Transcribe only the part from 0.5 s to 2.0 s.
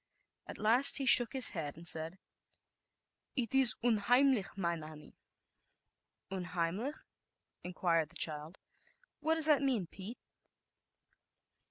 last he shook his head and